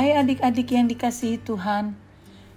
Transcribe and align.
Hai 0.00 0.16
adik-adik 0.16 0.72
yang 0.72 0.88
dikasihi 0.88 1.44
Tuhan, 1.44 1.92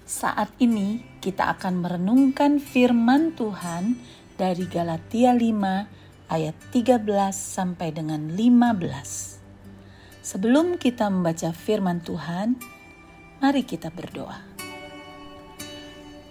saat 0.07 0.47
ini 0.63 1.03
kita 1.19 1.51
akan 1.51 1.83
merenungkan 1.83 2.55
firman 2.55 3.35
Tuhan 3.35 3.99
dari 4.39 4.63
Galatia 4.63 5.35
5 5.35 6.31
ayat 6.31 6.55
13 6.71 7.03
sampai 7.35 7.91
dengan 7.91 8.31
15. 8.31 10.23
Sebelum 10.23 10.79
kita 10.79 11.11
membaca 11.11 11.51
firman 11.51 11.99
Tuhan, 11.99 12.55
mari 13.43 13.67
kita 13.67 13.91
berdoa. 13.91 14.39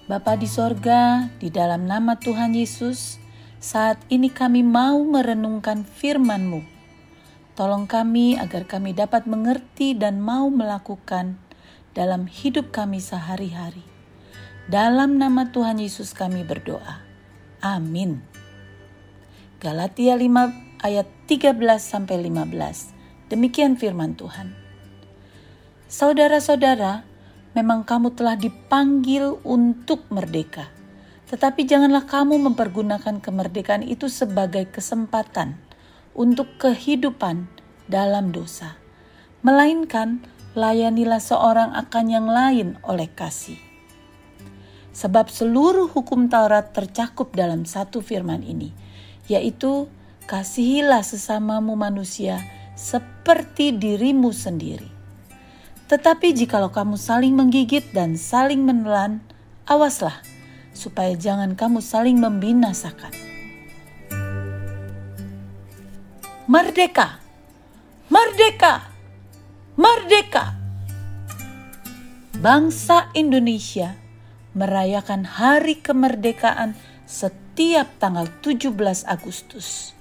Bapa 0.09 0.33
di 0.41 0.49
sorga, 0.49 1.29
di 1.37 1.53
dalam 1.53 1.85
nama 1.85 2.17
Tuhan 2.17 2.57
Yesus, 2.57 3.21
saat 3.61 4.01
ini 4.09 4.33
kami 4.33 4.65
mau 4.65 4.97
merenungkan 5.05 5.85
firman-Mu 5.85 6.82
Tolong 7.53 7.85
kami 7.85 8.41
agar 8.41 8.65
kami 8.65 8.97
dapat 8.97 9.29
mengerti 9.29 9.93
dan 9.93 10.25
mau 10.25 10.49
melakukan 10.49 11.37
dalam 11.93 12.25
hidup 12.25 12.73
kami 12.73 12.97
sehari-hari. 12.97 13.85
Dalam 14.73 15.21
nama 15.21 15.53
Tuhan 15.53 15.77
Yesus 15.77 16.17
kami 16.17 16.49
berdoa. 16.49 17.05
Amin. 17.61 18.25
Galatia 19.61 20.17
5 20.17 20.81
ayat 20.81 21.05
13 21.29 21.53
sampai 21.77 22.25
15. 22.25 23.29
Demikian 23.29 23.77
firman 23.77 24.17
Tuhan. 24.17 24.57
Saudara-saudara, 25.93 27.05
memang 27.53 27.85
kamu 27.85 28.17
telah 28.17 28.41
dipanggil 28.41 29.37
untuk 29.45 30.09
merdeka. 30.09 30.73
Tetapi 31.29 31.69
janganlah 31.69 32.09
kamu 32.09 32.49
mempergunakan 32.49 33.21
kemerdekaan 33.21 33.85
itu 33.85 34.09
sebagai 34.09 34.65
kesempatan 34.73 35.72
untuk 36.13 36.61
kehidupan 36.61 37.49
dalam 37.89 38.33
dosa, 38.33 38.77
melainkan 39.41 40.25
layanilah 40.53 41.21
seorang 41.21 41.73
akan 41.73 42.05
yang 42.09 42.29
lain 42.29 42.69
oleh 42.85 43.09
kasih. 43.09 43.57
Sebab 44.93 45.33
seluruh 45.33 45.89
hukum 45.89 46.29
Taurat 46.29 46.77
tercakup 46.77 47.33
dalam 47.33 47.65
satu 47.65 48.05
firman 48.05 48.45
ini, 48.45 48.77
yaitu 49.25 49.89
kasihilah 50.29 51.01
sesamamu 51.01 51.73
manusia 51.73 52.45
seperti 52.77 53.73
dirimu 53.73 54.31
sendiri. 54.37 54.89
Tetapi 55.89 56.37
jikalau 56.37 56.73
kamu 56.73 56.97
saling 56.97 57.33
menggigit 57.37 57.93
dan 57.97 58.21
saling 58.21 58.65
menelan, 58.65 59.25
awaslah 59.65 60.21
supaya 60.77 61.17
jangan 61.17 61.57
kamu 61.57 61.85
saling 61.85 62.17
membinasakan. 62.21 63.32
Merdeka! 66.51 67.23
Merdeka! 68.11 68.91
Merdeka! 69.79 70.59
Bangsa 72.43 73.15
Indonesia 73.15 73.95
merayakan 74.51 75.23
hari 75.23 75.79
kemerdekaan 75.79 76.75
setiap 77.07 77.87
tanggal 78.03 78.27
17 78.43 78.75
Agustus 79.07 79.95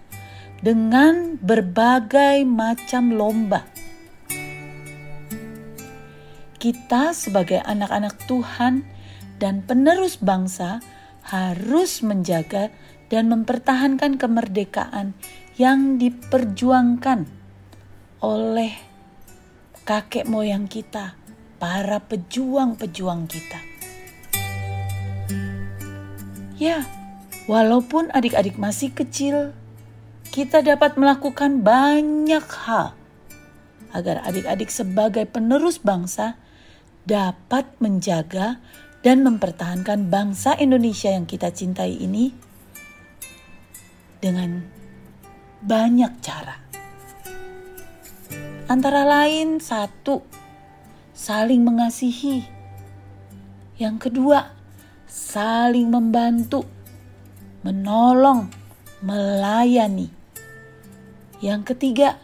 dengan 0.66 1.38
berbagai 1.38 2.42
macam 2.50 3.14
lomba. 3.14 3.62
Kita 6.58 7.14
sebagai 7.14 7.62
anak-anak 7.62 8.18
Tuhan 8.26 8.82
dan 9.38 9.62
penerus 9.62 10.18
bangsa 10.18 10.82
harus 11.22 12.02
menjaga 12.02 12.74
dan 13.14 13.30
mempertahankan 13.30 14.18
kemerdekaan 14.18 15.14
yang 15.62 16.02
diperjuangkan 16.02 17.30
oleh 18.26 18.74
kakek 19.86 20.26
moyang 20.26 20.66
kita, 20.66 21.14
para 21.62 22.02
pejuang-pejuang 22.02 23.30
kita. 23.30 23.62
Ya, 26.58 26.82
walaupun 27.46 28.10
adik-adik 28.10 28.58
masih 28.58 28.90
kecil, 28.90 29.54
kita 30.34 30.66
dapat 30.66 30.98
melakukan 30.98 31.62
banyak 31.62 32.46
hal 32.66 32.98
agar 33.94 34.26
adik-adik 34.26 34.74
sebagai 34.74 35.30
penerus 35.30 35.78
bangsa 35.78 36.42
dapat 37.06 37.70
menjaga 37.78 38.58
dan 39.06 39.22
mempertahankan 39.22 40.10
bangsa 40.10 40.58
Indonesia 40.58 41.14
yang 41.14 41.30
kita 41.30 41.54
cintai 41.54 42.02
ini 42.02 42.34
dengan 44.22 44.81
banyak 45.62 46.14
cara. 46.26 46.58
Antara 48.66 49.06
lain 49.06 49.62
satu, 49.62 50.26
saling 51.14 51.62
mengasihi. 51.62 52.42
Yang 53.78 54.10
kedua, 54.10 54.58
saling 55.06 55.94
membantu, 55.94 56.66
menolong, 57.62 58.50
melayani. 59.06 60.10
Yang 61.42 61.74
ketiga, 61.74 62.18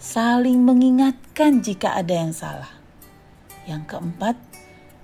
saling 0.00 0.64
mengingatkan 0.64 1.60
jika 1.60 2.00
ada 2.00 2.14
yang 2.16 2.32
salah. 2.32 2.72
Yang 3.68 3.96
keempat, 3.96 4.36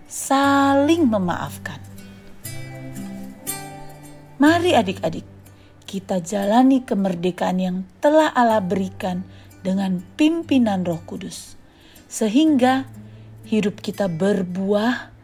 saling 0.08 1.08
memaafkan. 1.08 1.80
Mari 4.36 4.76
adik-adik 4.76 5.35
kita 5.86 6.18
jalani 6.18 6.82
kemerdekaan 6.82 7.58
yang 7.62 7.76
telah 8.02 8.34
Allah 8.34 8.58
berikan 8.58 9.22
dengan 9.62 10.02
pimpinan 10.18 10.82
Roh 10.82 11.00
Kudus, 11.06 11.54
sehingga 12.10 12.90
hidup 13.46 13.78
kita 13.78 14.10
berbuah 14.10 15.14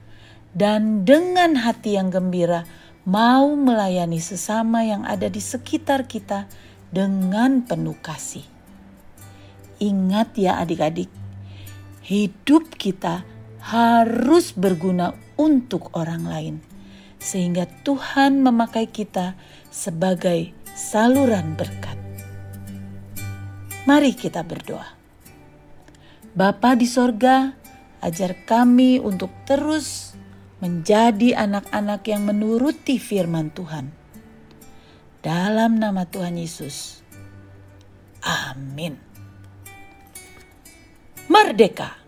dan 0.54 1.02
dengan 1.02 1.58
hati 1.58 1.98
yang 1.98 2.14
gembira 2.14 2.62
mau 3.02 3.58
melayani 3.58 4.22
sesama 4.22 4.86
yang 4.86 5.02
ada 5.02 5.26
di 5.26 5.42
sekitar 5.42 6.06
kita 6.06 6.46
dengan 6.94 7.66
penuh 7.66 7.98
kasih. 7.98 8.46
Ingat 9.82 10.38
ya 10.38 10.62
adik-adik, 10.62 11.10
hidup 12.06 12.78
kita 12.78 13.26
harus 13.58 14.54
berguna 14.54 15.18
untuk 15.34 15.90
orang 15.98 16.22
lain 16.22 16.71
sehingga 17.22 17.70
Tuhan 17.86 18.42
memakai 18.42 18.90
kita 18.90 19.38
sebagai 19.70 20.50
saluran 20.74 21.54
berkat. 21.54 21.94
Mari 23.86 24.18
kita 24.18 24.42
berdoa. 24.42 24.98
Bapa 26.34 26.74
di 26.74 26.90
sorga, 26.90 27.54
ajar 28.02 28.42
kami 28.42 28.98
untuk 28.98 29.30
terus 29.46 30.18
menjadi 30.58 31.38
anak-anak 31.38 32.02
yang 32.10 32.26
menuruti 32.26 32.98
firman 32.98 33.54
Tuhan. 33.54 33.94
Dalam 35.22 35.78
nama 35.78 36.02
Tuhan 36.02 36.34
Yesus. 36.34 37.02
Amin. 38.22 38.98
Merdeka! 41.30 42.01